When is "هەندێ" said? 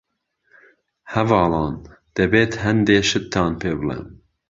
2.65-2.97